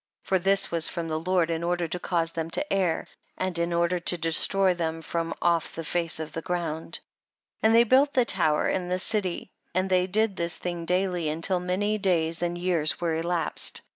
[0.23, 0.27] 30.
[0.27, 3.05] For this was from the Lord in order to cause them to err,
[3.37, 6.95] and in order to destroy them from off the face of the ground,
[7.61, 7.69] 3 1.
[7.69, 11.59] And they built the tower and the city, and they did this thing daily until
[11.59, 13.81] many days and years were elapsed.